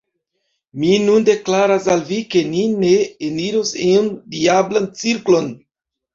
[0.83, 2.91] Mi nun deklaras al vi, ke ni ne
[3.29, 5.55] eniros iun diablan cirklon.